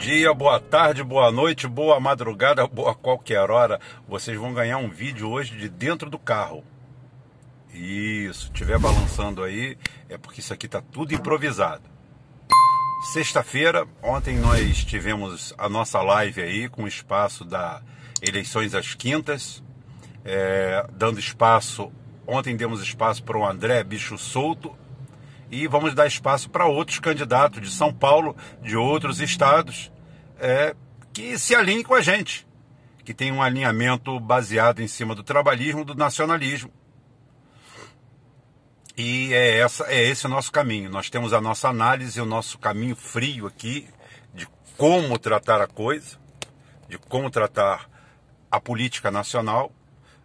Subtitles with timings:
[0.00, 3.78] dia, boa tarde, boa noite, boa madrugada, boa qualquer hora.
[4.08, 6.64] Vocês vão ganhar um vídeo hoje de dentro do carro.
[7.72, 9.76] Isso, estiver balançando aí,
[10.08, 11.82] é porque isso aqui tá tudo improvisado.
[13.12, 17.82] Sexta-feira, ontem nós tivemos a nossa live aí com o espaço da
[18.22, 19.62] eleições às quintas,
[20.24, 21.92] é, dando espaço.
[22.26, 24.74] Ontem demos espaço para o André Bicho Solto
[25.50, 29.90] e vamos dar espaço para outros candidatos de São Paulo, de outros estados,
[30.40, 30.74] é,
[31.12, 32.46] que se alinhem com a gente,
[33.04, 36.72] que tem um alinhamento baseado em cima do trabalhismo, do nacionalismo.
[38.96, 40.90] E é, essa, é esse o nosso caminho.
[40.90, 43.88] Nós temos a nossa análise, o nosso caminho frio aqui
[44.34, 46.18] de como tratar a coisa,
[46.88, 47.88] de como tratar
[48.50, 49.72] a política nacional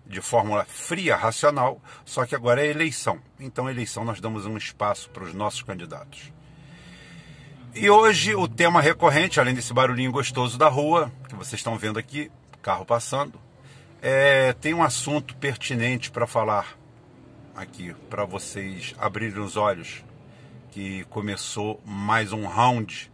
[0.05, 3.19] de fórmula fria, racional, só que agora é eleição.
[3.39, 6.31] Então, eleição, nós damos um espaço para os nossos candidatos.
[7.77, 11.99] E hoje o tema recorrente, além desse barulhinho gostoso da rua, que vocês estão vendo
[11.99, 13.37] aqui, carro passando,
[14.01, 16.77] é, tem um assunto pertinente para falar
[17.53, 20.05] aqui, para vocês abrirem os olhos,
[20.71, 23.11] que começou mais um round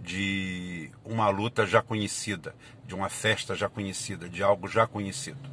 [0.00, 5.48] de uma luta já conhecida, de uma festa já conhecida, de algo já conhecido.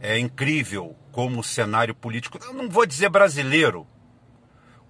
[0.00, 3.86] É incrível como o cenário político, não vou dizer brasileiro,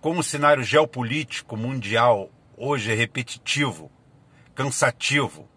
[0.06, 3.90] como o cenário geopolítico mundial hoje é repetitivo,
[4.54, 5.48] cansativo.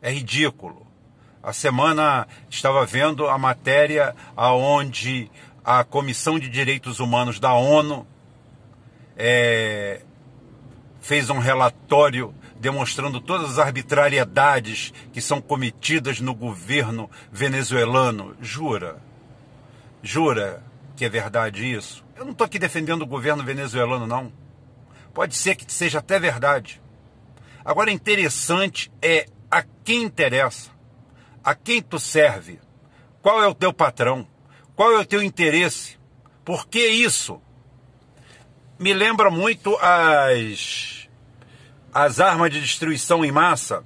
[0.00, 0.86] É ridículo.
[1.42, 5.28] A semana estava vendo a matéria aonde
[5.64, 8.06] a Comissão de Direitos Humanos da ONU
[9.16, 10.02] é,
[11.00, 18.36] fez um relatório demonstrando todas as arbitrariedades que são cometidas no governo venezuelano.
[18.40, 19.02] Jura?
[20.04, 20.62] Jura
[21.02, 22.04] que é verdade isso?
[22.14, 24.32] Eu não estou aqui defendendo o governo venezuelano, não.
[25.12, 26.80] Pode ser que seja até verdade.
[27.64, 30.70] Agora, interessante é a quem interessa,
[31.42, 32.60] a quem tu serve,
[33.20, 34.24] qual é o teu patrão,
[34.76, 35.98] qual é o teu interesse,
[36.44, 37.42] por que isso?
[38.78, 41.08] Me lembra muito as
[41.92, 43.84] as armas de destruição em massa,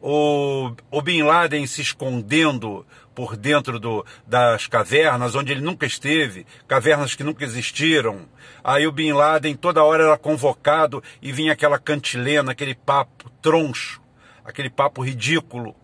[0.00, 6.46] o, o Bin Laden se escondendo por dentro do, das cavernas, onde ele nunca esteve,
[6.66, 8.26] cavernas que nunca existiram.
[8.62, 14.00] Aí o Bin Laden toda hora era convocado e vinha aquela cantilena, aquele papo troncho,
[14.44, 15.74] aquele papo ridículo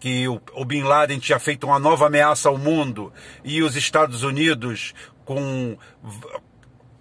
[0.00, 3.10] que o, o Bin Laden tinha feito uma nova ameaça ao mundo
[3.42, 4.92] e os Estados Unidos
[5.24, 5.78] com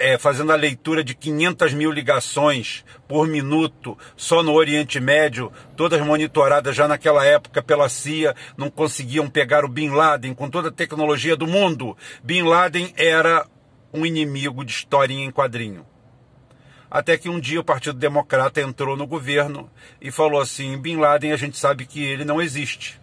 [0.03, 6.05] é, fazendo a leitura de 500 mil ligações por minuto só no Oriente Médio, todas
[6.05, 10.73] monitoradas já naquela época pela CIA, não conseguiam pegar o Bin Laden com toda a
[10.73, 11.95] tecnologia do mundo.
[12.21, 13.47] Bin Laden era
[13.93, 15.85] um inimigo de história em quadrinho.
[16.91, 19.71] Até que um dia o Partido Democrata entrou no governo
[20.01, 22.99] e falou assim: Bin Laden, a gente sabe que ele não existe,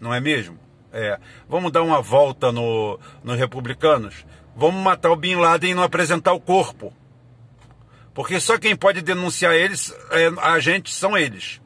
[0.00, 0.58] não é mesmo?
[0.92, 1.16] É,
[1.48, 4.24] vamos dar uma volta no, nos republicanos.
[4.56, 6.92] Vamos matar o Bin Laden e não apresentar o corpo.
[8.14, 11.60] Porque só quem pode denunciar eles, é, a gente, são eles.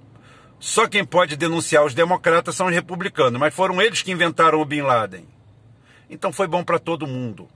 [0.59, 3.39] Só quem pode denunciar os democratas são os republicanos.
[3.39, 5.27] Mas foram eles que inventaram o Bin Laden.
[6.09, 7.49] Então foi bom para todo mundo.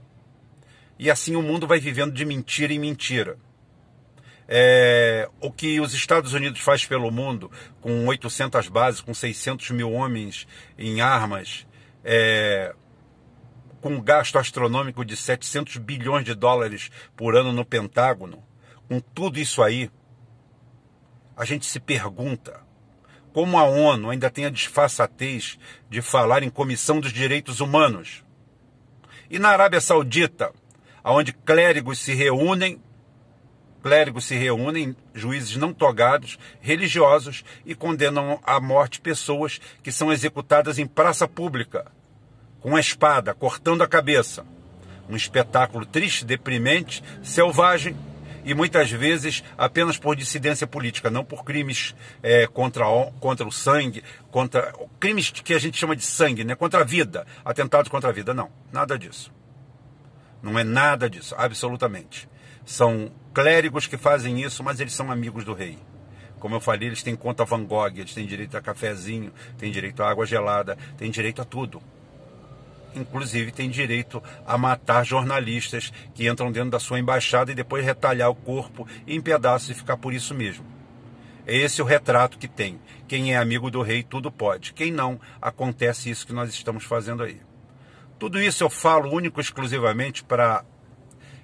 [0.99, 3.37] E assim o mundo vai vivendo de mentira em mentira.
[4.47, 7.49] É, o que os Estados Unidos faz pelo mundo,
[7.81, 10.45] com 800 bases, com 600 mil homens
[10.77, 11.65] em armas,
[12.03, 12.75] é,
[13.83, 18.41] com um gasto astronômico de 700 bilhões de dólares por ano no Pentágono,
[18.87, 19.91] com tudo isso aí,
[21.35, 22.61] a gente se pergunta
[23.33, 28.23] como a ONU ainda tem a disfarçatez de falar em Comissão dos Direitos Humanos.
[29.29, 30.53] E na Arábia Saudita,
[31.03, 32.81] onde clérigos se reúnem,
[33.81, 40.79] clérigos se reúnem, juízes não togados, religiosos, e condenam à morte pessoas que são executadas
[40.79, 41.91] em praça pública
[42.63, 44.45] com a espada, cortando a cabeça.
[45.09, 47.93] Um espetáculo triste, deprimente, selvagem
[48.45, 51.93] e muitas vezes apenas por dissidência política, não por crimes
[52.23, 52.85] é, contra,
[53.19, 54.01] contra o sangue,
[54.31, 56.55] contra crimes que a gente chama de sangue, né?
[56.55, 58.33] contra a vida, atentados contra a vida.
[58.33, 59.29] Não, nada disso.
[60.41, 62.29] Não é nada disso, absolutamente.
[62.65, 65.77] São clérigos que fazem isso, mas eles são amigos do rei.
[66.39, 70.01] Como eu falei, eles têm conta Van Gogh, eles têm direito a cafezinho, têm direito
[70.01, 71.81] a água gelada, têm direito a tudo
[72.99, 78.29] inclusive tem direito a matar jornalistas que entram dentro da sua embaixada e depois retalhar
[78.29, 80.65] o corpo em pedaços e ficar por isso mesmo.
[81.45, 82.79] É esse o retrato que tem.
[83.07, 84.73] Quem é amigo do rei, tudo pode.
[84.73, 87.41] Quem não, acontece isso que nós estamos fazendo aí.
[88.17, 90.63] Tudo isso eu falo único e exclusivamente para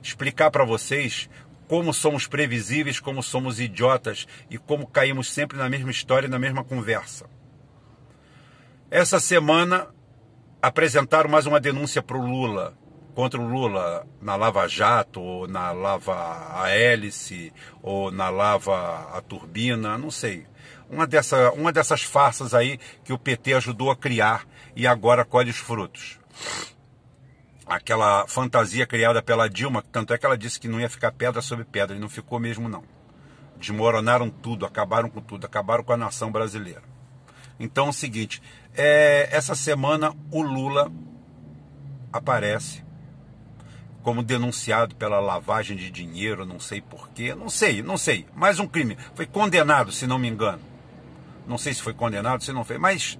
[0.02, 1.30] explicar para vocês
[1.68, 6.64] como somos previsíveis, como somos idiotas e como caímos sempre na mesma história, na mesma
[6.64, 7.30] conversa.
[8.90, 9.88] Essa semana
[10.62, 12.74] apresentaram mais uma denúncia para o Lula,
[13.16, 19.22] contra o Lula na Lava Jato, ou na Lava a Hélice, ou na Lava a
[19.22, 20.46] Turbina, não sei.
[20.90, 24.46] Uma, dessa, uma dessas farsas aí que o PT ajudou a criar
[24.76, 26.20] e agora colhe os frutos
[27.70, 31.40] aquela fantasia criada pela Dilma, tanto é que ela disse que não ia ficar pedra
[31.40, 32.84] sobre pedra, e não ficou mesmo não.
[33.58, 36.82] Desmoronaram tudo, acabaram com tudo, acabaram com a nação brasileira.
[37.60, 38.42] Então é o seguinte,
[38.76, 40.92] é, essa semana o Lula
[42.12, 42.84] aparece
[44.02, 48.68] como denunciado pela lavagem de dinheiro, não sei porquê, não sei, não sei, mais um
[48.68, 48.98] crime.
[49.14, 50.62] Foi condenado, se não me engano.
[51.46, 53.20] Não sei se foi condenado, se não foi, mas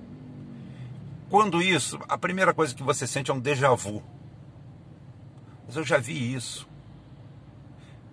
[1.30, 4.04] quando isso, a primeira coisa que você sente é um déjà vu
[5.70, 6.68] mas eu já vi isso.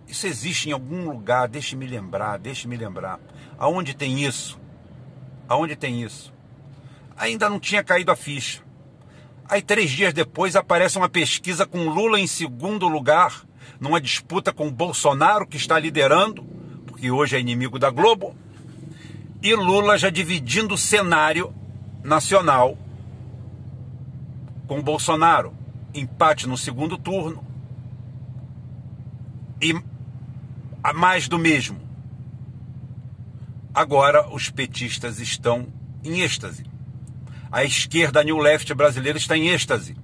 [0.06, 3.18] Isso existe em algum lugar, deixe-me lembrar, deixe-me lembrar.
[3.56, 4.60] Aonde tem isso?
[5.48, 6.32] Aonde tem isso?
[7.16, 8.62] Ainda não tinha caído a ficha.
[9.48, 13.44] Aí três dias depois aparece uma pesquisa com Lula em segundo lugar,
[13.78, 16.42] numa disputa com Bolsonaro, que está liderando,
[16.86, 18.34] porque hoje é inimigo da Globo,
[19.40, 21.54] e Lula já dividindo o cenário
[22.02, 22.76] nacional
[24.66, 25.54] com Bolsonaro.
[25.94, 27.44] Empate no segundo turno,
[29.62, 29.72] e
[30.94, 31.85] mais do mesmo.
[33.76, 35.66] Agora os petistas estão
[36.02, 36.64] em êxtase.
[37.52, 39.94] A esquerda New Left brasileira está em êxtase.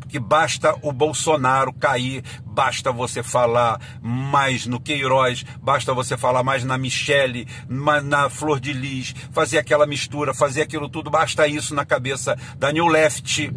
[0.00, 6.64] Porque basta o Bolsonaro cair, basta você falar mais no Queiroz, basta você falar mais
[6.64, 11.84] na Michele, na Flor de Lis, fazer aquela mistura, fazer aquilo tudo, basta isso na
[11.84, 13.52] cabeça da New Left.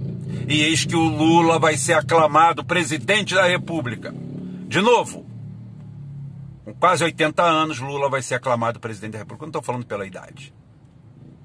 [0.50, 4.13] E eis que o Lula vai ser aclamado presidente da República.
[4.68, 5.31] De novo,
[6.71, 9.44] com quase 80 anos, Lula vai ser aclamado presidente da República.
[9.44, 10.53] Eu não estou falando pela idade.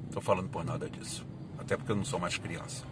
[0.06, 1.26] Estou falando por nada disso.
[1.58, 2.84] Até porque eu não sou mais criança.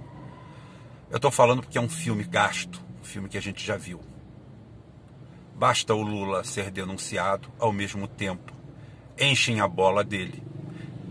[1.11, 4.01] Eu estou falando porque é um filme gasto, um filme que a gente já viu.
[5.55, 8.53] Basta o Lula ser denunciado, ao mesmo tempo
[9.19, 10.43] enchem a bola dele.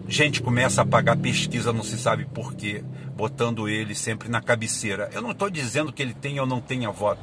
[0.07, 2.83] Gente começa a pagar pesquisa, não se sabe porquê,
[3.15, 5.09] botando ele sempre na cabeceira.
[5.13, 7.21] Eu não estou dizendo que ele tenha ou não tenha voto.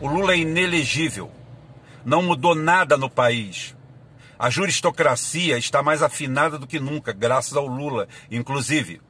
[0.00, 1.30] O Lula é inelegível.
[2.04, 3.76] Não mudou nada no país.
[4.38, 9.00] A juristocracia está mais afinada do que nunca, graças ao Lula, inclusive.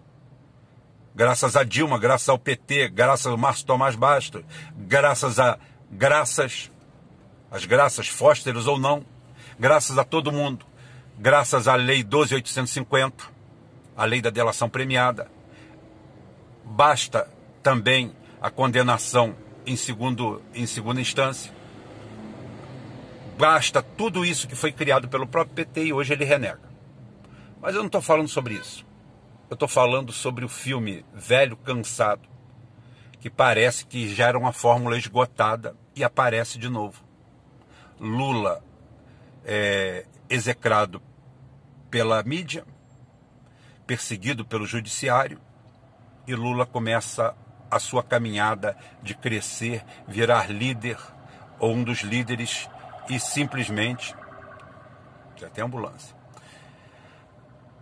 [1.15, 4.43] Graças a Dilma, graças ao PT, graças ao Márcio Tomás Bastos,
[4.77, 5.59] graças a
[5.91, 6.71] graças,
[7.51, 9.05] as graças fósteros ou não,
[9.59, 10.65] graças a todo mundo,
[11.19, 13.13] graças à Lei 12.850,
[13.97, 15.31] a lei da delação premiada.
[16.65, 17.29] Basta
[17.63, 21.60] também a condenação em, segundo, em segunda instância.
[23.39, 26.61] Basta tudo isso que foi criado pelo próprio PT e hoje ele renega.
[27.61, 28.87] Mas eu não estou falando sobre isso.
[29.49, 32.29] Eu estou falando sobre o filme Velho Cansado,
[33.19, 37.03] que parece que já era uma fórmula esgotada e aparece de novo.
[37.99, 38.63] Lula
[39.45, 41.03] é execrado
[41.91, 42.65] pela mídia,
[43.87, 45.41] perseguido pelo judiciário,
[46.27, 47.35] e Lula começa
[47.71, 50.97] a sua caminhada de crescer, virar líder
[51.59, 52.69] ou um dos líderes
[53.09, 54.15] e simplesmente
[55.37, 56.15] já tem ambulância.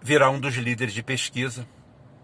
[0.01, 1.67] Virar um dos líderes de pesquisa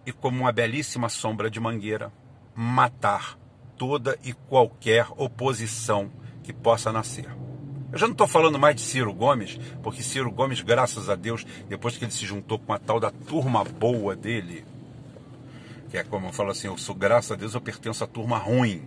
[0.06, 2.12] e como uma belíssima sombra de mangueira
[2.54, 3.36] matar
[3.76, 6.10] toda e qualquer oposição
[6.42, 7.28] que possa nascer.
[7.90, 11.44] Eu já não estou falando mais de Ciro Gomes, porque Ciro Gomes, graças a Deus,
[11.68, 14.64] depois que ele se juntou com a tal da turma boa dele,
[15.90, 18.36] que é como eu falo assim, eu sou, graças a Deus, eu pertenço à turma
[18.36, 18.82] ruim.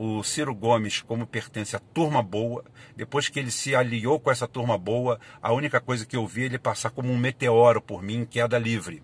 [0.00, 2.64] O Ciro Gomes, como pertence à turma boa,
[2.94, 6.42] depois que ele se aliou com essa turma boa, a única coisa que eu vi
[6.42, 9.02] é ele passar como um meteoro por mim em queda livre.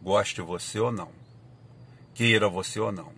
[0.00, 1.10] Goste você ou não.
[2.14, 3.10] Queira você ou não.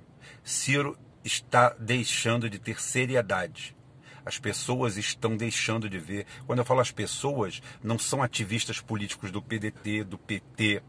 [0.43, 3.77] Ciro está deixando de ter seriedade.
[4.25, 6.25] As pessoas estão deixando de ver.
[6.47, 10.83] Quando eu falo as pessoas, não são ativistas políticos do PDT, do PT,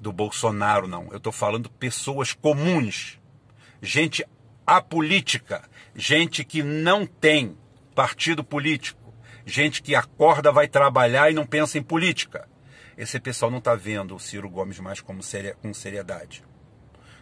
[0.00, 1.06] do Bolsonaro, não.
[1.12, 3.20] Eu estou falando pessoas comuns,
[3.80, 4.24] gente
[4.66, 5.62] apolítica,
[5.94, 7.56] gente que não tem
[7.94, 9.14] partido político,
[9.44, 12.48] gente que acorda, vai trabalhar e não pensa em política.
[12.96, 15.20] Esse pessoal não está vendo o Ciro Gomes mais como
[15.60, 16.44] com seriedade.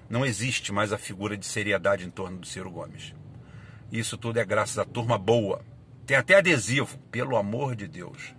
[0.08, 3.14] Não existe mais a figura de seriedade em torno do Ciro Gomes.
[3.90, 5.64] Isso tudo é graças à turma boa.
[6.04, 8.34] Tem até adesivo, pelo amor de Deus.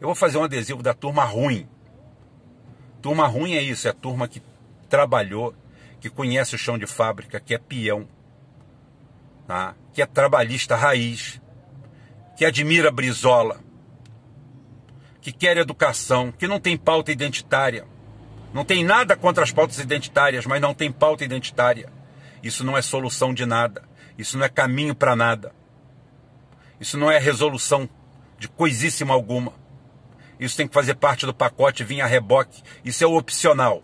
[0.00, 1.68] Eu vou fazer um adesivo da turma ruim,
[3.06, 4.42] Turma ruim é isso, é a turma que
[4.88, 5.54] trabalhou,
[6.00, 8.08] que conhece o chão de fábrica, que é peão,
[9.46, 9.74] tá?
[9.92, 11.40] que é trabalhista raiz,
[12.36, 13.60] que admira Brizola,
[15.20, 17.86] que quer educação, que não tem pauta identitária.
[18.52, 21.90] Não tem nada contra as pautas identitárias, mas não tem pauta identitária.
[22.42, 23.82] Isso não é solução de nada.
[24.16, 25.52] Isso não é caminho para nada.
[26.80, 27.88] Isso não é resolução
[28.38, 29.52] de coisíssima alguma.
[30.38, 32.62] Isso tem que fazer parte do pacote, vir a reboque.
[32.84, 33.82] Isso é opcional.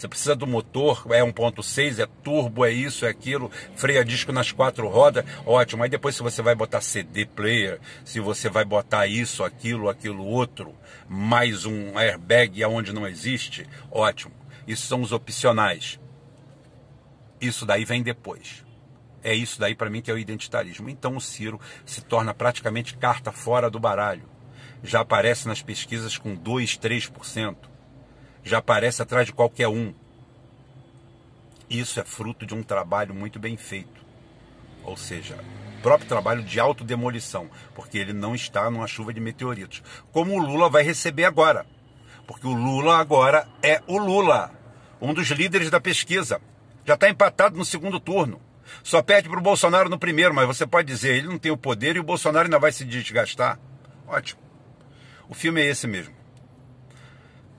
[0.00, 4.50] Você precisa do motor, é 1.6, é turbo, é isso, é aquilo, freia disco nas
[4.50, 5.82] quatro rodas, ótimo.
[5.82, 10.24] Aí depois se você vai botar CD player, se você vai botar isso, aquilo, aquilo
[10.24, 10.74] outro,
[11.06, 14.32] mais um airbag aonde não existe, ótimo.
[14.66, 16.00] Isso são os opcionais.
[17.38, 18.64] Isso daí vem depois.
[19.22, 20.88] É isso daí para mim que é o identitarismo.
[20.88, 24.26] Então o Ciro se torna praticamente carta fora do baralho.
[24.82, 27.69] Já aparece nas pesquisas com 2, 3%
[28.42, 29.94] já aparece atrás de qualquer um.
[31.68, 34.00] Isso é fruto de um trabalho muito bem feito.
[34.82, 35.38] Ou seja,
[35.82, 39.82] próprio trabalho de autodemolição, porque ele não está numa chuva de meteoritos.
[40.12, 41.66] Como o Lula vai receber agora.
[42.26, 44.52] Porque o Lula agora é o Lula,
[45.00, 46.40] um dos líderes da pesquisa.
[46.84, 48.40] Já está empatado no segundo turno.
[48.82, 51.56] Só perde para o Bolsonaro no primeiro, mas você pode dizer, ele não tem o
[51.56, 53.58] poder e o Bolsonaro ainda vai se desgastar.
[54.06, 54.40] Ótimo.
[55.28, 56.19] O filme é esse mesmo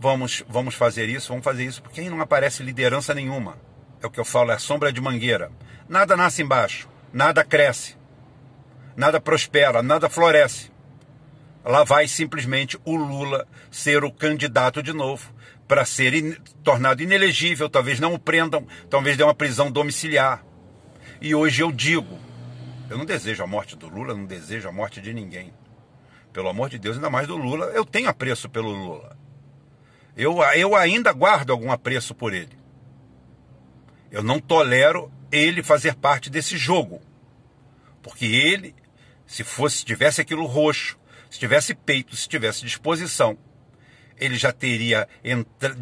[0.01, 3.55] vamos, vamos fazer isso, vamos fazer isso, porque aí não aparece liderança nenhuma.
[4.01, 5.51] É o que eu falo, é a sombra de mangueira.
[5.87, 7.95] Nada nasce embaixo, nada cresce,
[8.95, 10.71] nada prospera, nada floresce.
[11.63, 15.31] Lá vai simplesmente o Lula ser o candidato de novo
[15.67, 16.31] para ser in,
[16.63, 20.43] tornado inelegível, talvez não o prendam, talvez dê uma prisão domiciliar.
[21.21, 22.17] E hoje eu digo,
[22.89, 25.53] eu não desejo a morte do Lula, não desejo a morte de ninguém.
[26.33, 29.20] Pelo amor de Deus, ainda mais do Lula, eu tenho apreço pelo Lula.
[30.15, 32.57] Eu, eu ainda guardo algum apreço por ele.
[34.11, 37.01] Eu não tolero ele fazer parte desse jogo.
[38.01, 38.75] Porque ele,
[39.25, 40.99] se fosse, se tivesse aquilo roxo,
[41.29, 43.37] se tivesse peito, se tivesse disposição,
[44.21, 45.75] ele já teria entra,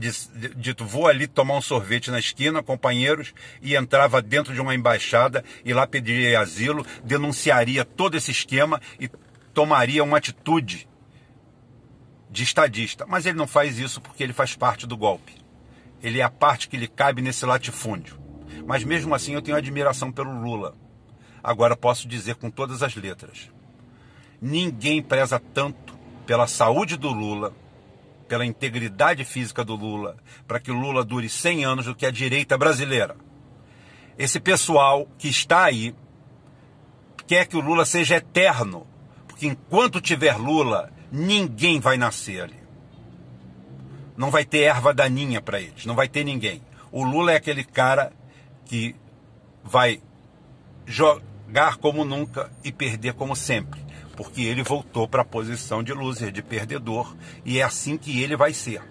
[0.56, 5.44] dito: vou ali tomar um sorvete na esquina, companheiros, e entrava dentro de uma embaixada
[5.66, 9.10] e lá pediria asilo, denunciaria todo esse esquema e
[9.54, 10.88] tomaria uma atitude
[12.30, 13.06] de estadista.
[13.08, 15.34] Mas ele não faz isso porque ele faz parte do golpe.
[16.02, 18.18] Ele é a parte que lhe cabe nesse latifúndio.
[18.66, 20.76] Mas mesmo assim eu tenho admiração pelo Lula.
[21.44, 23.50] Agora posso dizer com todas as letras:
[24.42, 27.54] ninguém preza tanto pela saúde do Lula,
[28.28, 30.18] pela integridade física do Lula,
[30.48, 33.16] para que o Lula dure 100 anos do que a direita brasileira.
[34.18, 35.96] Esse pessoal que está aí
[37.26, 38.86] quer que o Lula seja eterno,
[39.28, 42.60] porque enquanto tiver Lula, ninguém vai nascer ali.
[44.16, 46.62] Não vai ter erva daninha para eles, não vai ter ninguém.
[46.92, 48.12] O Lula é aquele cara
[48.66, 48.96] que
[49.64, 50.02] vai
[50.86, 53.80] jogar como nunca e perder como sempre,
[54.16, 58.36] porque ele voltou para a posição de loser, de perdedor, e é assim que ele
[58.36, 58.82] vai ser.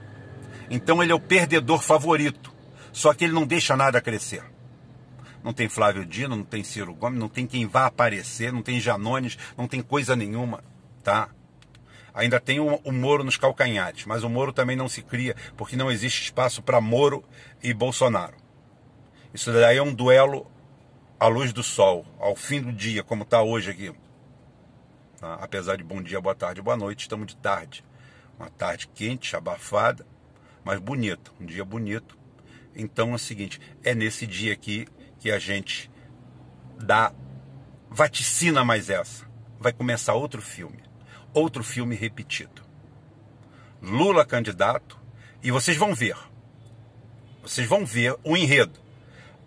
[0.71, 2.55] Então ele é o perdedor favorito,
[2.93, 4.43] só que ele não deixa nada crescer.
[5.43, 8.81] Não tem Flávio Dino, não tem Ciro Gomes, não tem quem vá aparecer, não tem
[8.81, 10.63] Janones, não tem coisa nenhuma,
[11.03, 11.29] tá?
[12.19, 15.77] Ainda tem o, o Moro nos calcanhares, mas o Moro também não se cria porque
[15.77, 17.23] não existe espaço para Moro
[17.63, 18.35] e Bolsonaro.
[19.33, 20.45] Isso daí é um duelo
[21.21, 23.95] à luz do sol, ao fim do dia, como está hoje aqui.
[25.21, 25.35] Tá?
[25.35, 27.85] Apesar de bom dia, boa tarde, boa noite, estamos de tarde.
[28.37, 30.05] Uma tarde quente, abafada,
[30.65, 32.19] mas bonita, um dia bonito.
[32.75, 34.89] Então é o seguinte, é nesse dia aqui
[35.21, 35.89] que a gente
[36.81, 37.13] dá
[37.89, 39.25] vaticina mais essa.
[39.61, 40.88] Vai começar outro filme
[41.33, 42.63] outro filme repetido.
[43.81, 44.99] Lula candidato,
[45.43, 46.17] e vocês vão ver.
[47.43, 48.79] Vocês vão ver o enredo.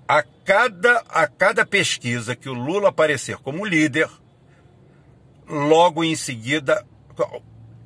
[0.07, 4.09] A cada, a cada pesquisa que o Lula aparecer como líder,
[5.47, 6.85] logo em seguida,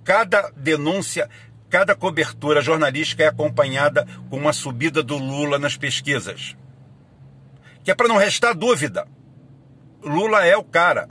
[0.04, 1.30] cada denúncia,
[1.70, 6.56] cada cobertura jornalística é acompanhada com uma subida do Lula nas pesquisas.
[7.84, 9.08] Que é para não restar dúvida.
[10.02, 11.10] Lula é o cara.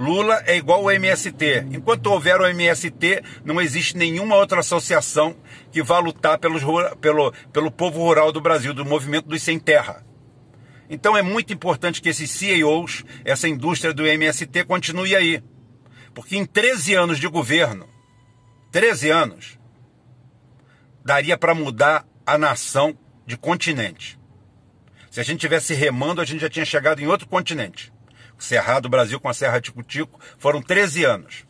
[0.00, 1.66] Lula é igual ao MST.
[1.72, 5.36] Enquanto houver o MST, não existe nenhuma outra associação
[5.70, 6.62] que vá lutar pelos,
[7.02, 10.02] pelo, pelo povo rural do Brasil, do movimento dos sem terra.
[10.88, 15.42] Então é muito importante que esses CEOs, essa indústria do MST, continue aí.
[16.14, 17.86] Porque em 13 anos de governo,
[18.72, 19.58] 13 anos,
[21.04, 24.18] daria para mudar a nação de continente.
[25.10, 27.92] Se a gente tivesse remando, a gente já tinha chegado em outro continente.
[28.40, 31.46] Cerrado Brasil com a Serra Tico-Tico, foram 13 anos.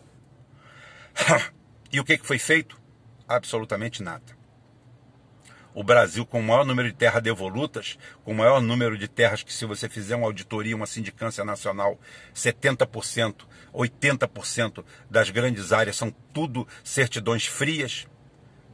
[1.92, 2.78] e o que, que foi feito?
[3.26, 4.38] Absolutamente nada.
[5.73, 9.42] o Brasil com o maior número de terras devolutas, com o maior número de terras
[9.44, 11.99] que, se você fizer uma auditoria, uma sindicância nacional,
[12.35, 18.09] 70%, 80% das grandes áreas são tudo certidões frias,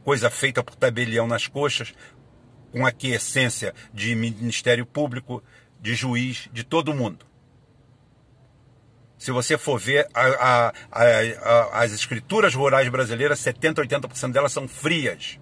[0.03, 1.93] coisa feita por tabelião nas coxas,
[2.71, 5.43] com aquiescência de Ministério Público,
[5.79, 7.25] de juiz, de todo mundo.
[9.17, 14.67] Se você for ver a, a, a, as escrituras rurais brasileiras, 70%, 80% delas são
[14.67, 15.39] frias.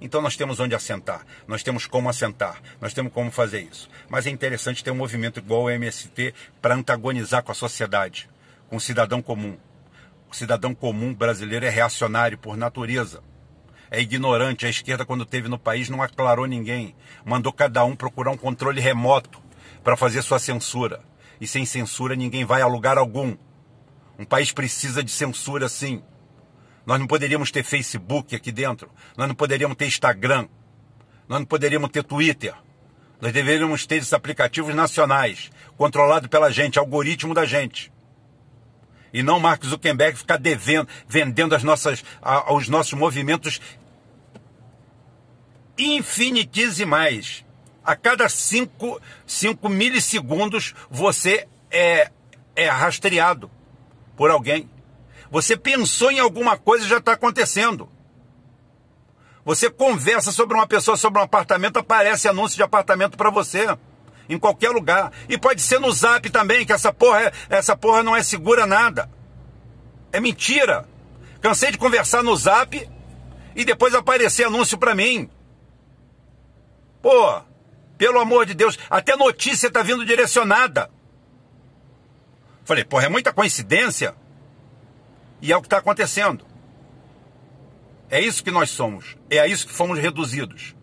[0.00, 3.88] Então nós temos onde assentar, nós temos como assentar, nós temos como fazer isso.
[4.10, 8.28] Mas é interessante ter um movimento igual o MST para antagonizar com a sociedade,
[8.68, 9.56] com o cidadão comum.
[10.30, 13.22] O cidadão comum brasileiro é reacionário por natureza.
[13.90, 14.66] É ignorante.
[14.66, 16.94] A esquerda, quando teve no país, não aclarou ninguém.
[17.24, 19.40] Mandou cada um procurar um controle remoto
[19.82, 21.00] para fazer sua censura.
[21.40, 23.36] E sem censura ninguém vai a lugar algum.
[24.18, 26.02] Um país precisa de censura, sim.
[26.84, 28.90] Nós não poderíamos ter Facebook aqui dentro.
[29.16, 30.48] Nós não poderíamos ter Instagram.
[31.28, 32.54] Nós não poderíamos ter Twitter.
[33.20, 37.92] Nós deveríamos ter esses aplicativos nacionais, controlados pela gente, algoritmo da gente.
[39.12, 43.60] E não Mark Zuckerberg ficar devendo, vendendo as nossas, a, os nossos movimentos
[45.78, 47.45] infinitesimais.
[47.86, 49.00] A cada 5
[49.70, 52.10] milissegundos você é,
[52.56, 53.48] é rastreado
[54.16, 54.68] por alguém.
[55.30, 57.88] Você pensou em alguma coisa e já está acontecendo.
[59.44, 63.78] Você conversa sobre uma pessoa, sobre um apartamento, aparece anúncio de apartamento para você.
[64.28, 65.12] Em qualquer lugar.
[65.28, 68.66] E pode ser no zap também, que essa porra, é, essa porra não é segura
[68.66, 69.08] nada.
[70.12, 70.88] É mentira.
[71.40, 72.90] Cansei de conversar no zap
[73.54, 75.30] e depois aparecer anúncio para mim.
[77.00, 77.40] Pô,
[77.98, 80.90] pelo amor de Deus, até notícia tá vindo direcionada.
[82.64, 84.14] Falei, porra, é muita coincidência.
[85.40, 86.44] E é o que está acontecendo.
[88.10, 89.16] É isso que nós somos.
[89.30, 90.74] É a isso que fomos reduzidos.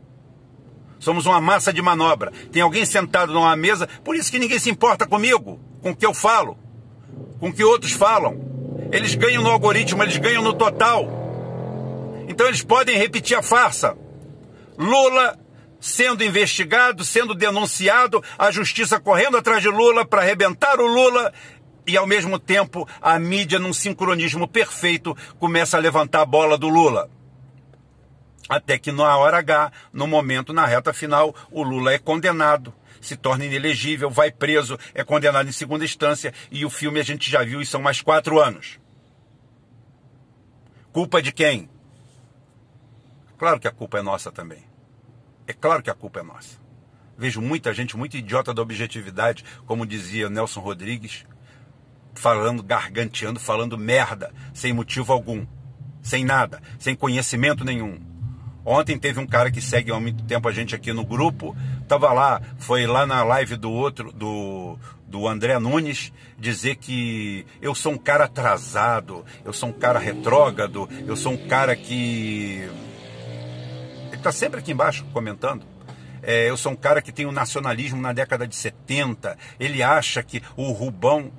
[1.00, 2.32] Somos uma massa de manobra.
[2.52, 6.06] Tem alguém sentado numa mesa, por isso que ninguém se importa comigo, com o que
[6.06, 6.58] eu falo,
[7.40, 8.40] com o que outros falam.
[8.92, 11.06] Eles ganham no algoritmo, eles ganham no total.
[12.28, 13.98] Então eles podem repetir a farsa.
[14.78, 15.38] Lula
[15.84, 21.34] sendo investigado, sendo denunciado, a justiça correndo atrás de Lula para arrebentar o Lula
[21.86, 26.70] e ao mesmo tempo a mídia, num sincronismo perfeito, começa a levantar a bola do
[26.70, 27.10] Lula.
[28.48, 33.18] Até que na hora H, no momento, na reta final, o Lula é condenado, se
[33.18, 37.44] torna inelegível, vai preso, é condenado em segunda instância e o filme a gente já
[37.44, 38.80] viu e são mais quatro anos.
[40.94, 41.70] Culpa de quem?
[43.38, 44.73] Claro que a culpa é nossa também.
[45.54, 46.58] É claro que a culpa é nossa.
[47.16, 51.28] Vejo muita gente muito idiota da objetividade, como dizia Nelson Rodrigues,
[52.16, 55.46] falando, garganteando, falando merda, sem motivo algum,
[56.02, 58.00] sem nada, sem conhecimento nenhum.
[58.66, 61.56] Ontem teve um cara que segue há muito tempo a gente aqui no grupo,
[61.88, 67.76] tava lá, foi lá na live do outro, do, do André Nunes, dizer que eu
[67.76, 72.68] sou um cara atrasado, eu sou um cara retrógrado, eu sou um cara que.
[74.24, 75.66] Está sempre aqui embaixo comentando.
[76.22, 79.38] É, eu sou um cara que tem o um nacionalismo na década de 70.
[79.60, 81.30] Ele acha que o Rubão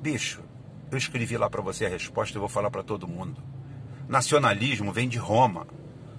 [0.00, 0.40] Bicho,
[0.88, 3.42] eu escrevi lá para você a resposta e vou falar para todo mundo.
[4.08, 5.66] Nacionalismo vem de Roma.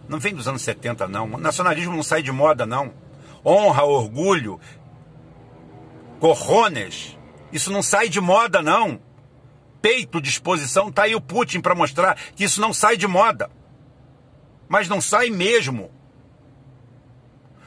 [0.09, 1.25] Não vem dos anos 70, não.
[1.25, 2.91] Nacionalismo não sai de moda, não.
[3.45, 4.59] Honra, orgulho,
[6.19, 7.17] corrones,
[7.53, 8.99] isso não sai de moda, não.
[9.81, 13.49] Peito, disposição, tá aí o Putin para mostrar que isso não sai de moda.
[14.67, 15.91] Mas não sai mesmo.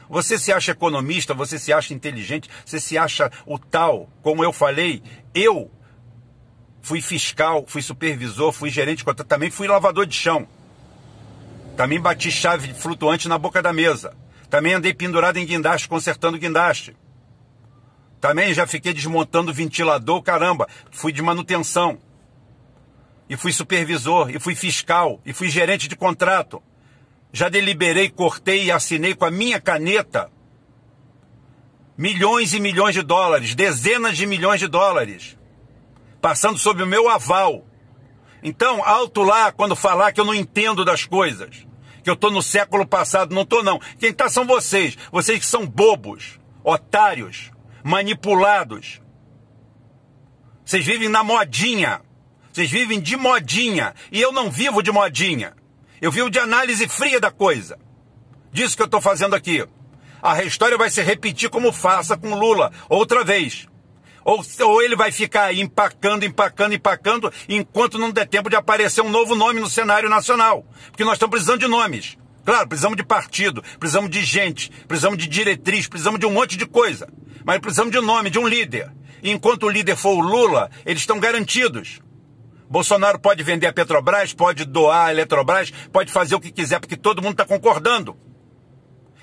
[0.09, 4.53] Você se acha economista, você se acha inteligente, você se acha o tal, como eu
[4.53, 5.71] falei, eu
[6.83, 10.49] fui fiscal, fui supervisor, fui gerente de conta, também fui lavador de chão.
[11.77, 14.17] Também bati chave flutuante na boca da mesa.
[14.51, 16.97] Também andei pendurado em guindaste, consertando guindaste.
[18.21, 21.99] Também já fiquei desmontando ventilador, caramba, fui de manutenção.
[23.29, 26.61] E fui supervisor, e fui fiscal, e fui gerente de contrato.
[27.33, 30.31] Já deliberei, cortei e assinei com a minha caneta
[31.97, 35.39] milhões e milhões de dólares, dezenas de milhões de dólares
[36.21, 37.65] passando sob o meu aval.
[38.43, 41.67] Então, alto lá quando falar que eu não entendo das coisas,
[42.03, 43.81] que eu estou no século passado, não estou não.
[43.99, 47.51] Quem está são vocês, vocês que são bobos, otários,
[47.83, 49.01] manipulados.
[50.65, 52.01] Vocês vivem na modinha,
[52.53, 55.55] vocês vivem de modinha, e eu não vivo de modinha.
[56.01, 57.79] Eu vivo de análise fria da coisa.
[58.51, 59.67] Disso que eu estou fazendo aqui.
[60.23, 63.67] A história vai se repetir como faça com Lula, outra vez.
[64.25, 69.11] Ou, ou ele vai ficar empacando, empacando, empacando, enquanto não der tempo de aparecer um
[69.11, 70.65] novo nome no cenário nacional.
[70.91, 72.17] Porque nós estamos precisando de nomes.
[72.45, 76.67] Claro, precisamos de partido, precisamos de gente, precisamos de diretriz, precisamos de um monte de
[76.67, 77.09] coisa.
[77.45, 78.91] Mas precisamos de nome, de um líder.
[79.23, 82.01] E enquanto o líder for o Lula, eles estão garantidos.
[82.71, 86.97] Bolsonaro pode vender a Petrobras, pode doar a Eletrobras, pode fazer o que quiser, porque
[86.97, 88.17] todo mundo está concordando.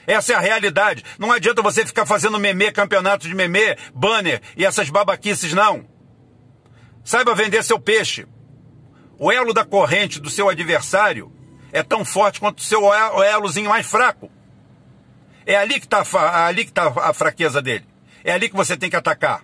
[0.06, 1.04] Essa é a realidade.
[1.18, 5.86] Não adianta você ficar fazendo meme, campeonato de meme, banner e essas babaquices, não.
[7.06, 8.28] Saiba vender seu peixe.
[9.18, 11.32] O elo da corrente do seu adversário
[11.72, 12.82] é tão forte quanto o seu
[13.24, 14.30] elozinho mais fraco.
[15.46, 16.04] É ali que está
[16.46, 17.86] ali que tá a fraqueza dele.
[18.26, 19.42] É ali que você tem que atacar.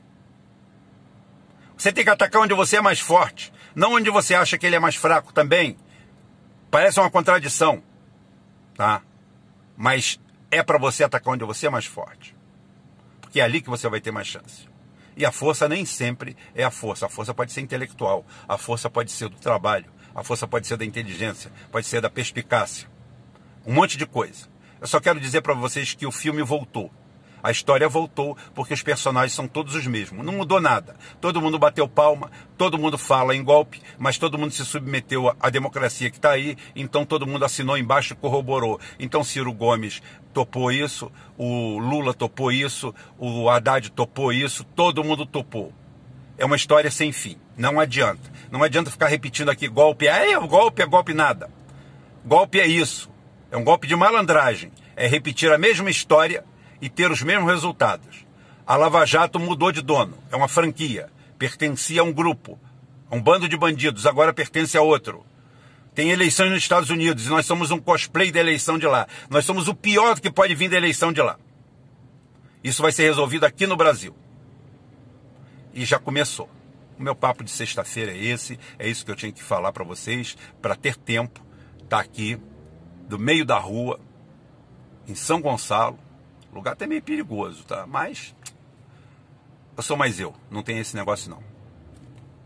[1.77, 4.75] Você tem que atacar onde você é mais forte, não onde você acha que ele
[4.75, 5.77] é mais fraco também.
[6.69, 7.83] Parece uma contradição,
[8.75, 9.01] tá?
[9.75, 12.35] Mas é para você atacar onde você é mais forte.
[13.21, 14.67] Porque é ali que você vai ter mais chance.
[15.15, 17.05] E a força nem sempre é a força.
[17.05, 20.77] A força pode ser intelectual, a força pode ser do trabalho, a força pode ser
[20.77, 22.89] da inteligência, pode ser da perspicácia.
[23.65, 24.47] Um monte de coisa.
[24.81, 26.91] Eu só quero dizer para vocês que o filme voltou.
[27.43, 30.25] A história voltou porque os personagens são todos os mesmos.
[30.25, 30.95] Não mudou nada.
[31.19, 35.49] Todo mundo bateu palma, todo mundo fala em golpe, mas todo mundo se submeteu à
[35.49, 38.79] democracia que está aí, então todo mundo assinou embaixo e corroborou.
[38.97, 40.01] Então Ciro Gomes
[40.33, 45.73] topou isso, o Lula topou isso, o Haddad topou isso, todo mundo topou.
[46.37, 47.37] É uma história sem fim.
[47.57, 48.31] Não adianta.
[48.49, 50.07] Não adianta ficar repetindo aqui golpe.
[50.07, 51.51] É, golpe é golpe nada.
[52.25, 53.11] Golpe é isso.
[53.51, 54.71] É um golpe de malandragem.
[54.95, 56.43] É repetir a mesma história
[56.83, 58.25] e ter os mesmos resultados.
[58.67, 62.59] A Lava Jato mudou de dono, é uma franquia, pertencia a um grupo,
[63.09, 65.25] a um bando de bandidos, agora pertence a outro.
[65.95, 69.07] Tem eleições nos Estados Unidos e nós somos um cosplay da eleição de lá.
[69.29, 71.37] Nós somos o pior que pode vir da eleição de lá.
[72.61, 74.13] Isso vai ser resolvido aqui no Brasil.
[75.73, 76.49] E já começou.
[76.99, 79.85] O meu papo de sexta-feira é esse, é isso que eu tinha que falar para
[79.85, 81.39] vocês, para ter tempo,
[81.87, 82.37] tá aqui,
[83.07, 84.01] do meio da rua,
[85.07, 85.97] em São Gonçalo,
[86.53, 87.85] o lugar até meio perigoso, tá?
[87.87, 88.35] Mas
[89.75, 91.41] eu sou mais eu, não tem esse negócio não.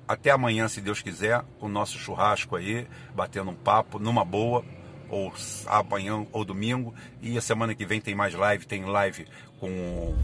[0.08, 4.64] Até amanhã, se Deus quiser, o nosso churrasco aí, batendo um papo, numa boa,
[5.10, 5.34] ou
[5.66, 6.96] amanhã ou domingo.
[7.22, 9.28] E a semana que vem tem mais live, tem live
[9.60, 10.16] com,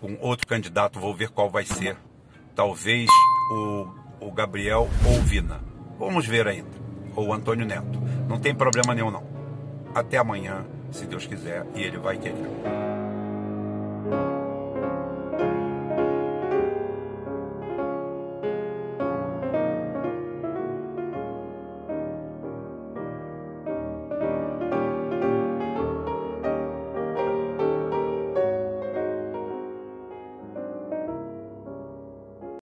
[0.00, 1.98] com outro candidato, vou ver qual vai ser.
[2.56, 3.10] Talvez
[3.50, 3.88] o,
[4.20, 5.60] o Gabriel ou o Vina.
[5.98, 6.70] Vamos ver ainda.
[7.14, 8.00] Ou o Antônio Neto.
[8.26, 9.24] Não tem problema nenhum não.
[9.94, 12.91] Até amanhã, se Deus quiser, e ele vai querer.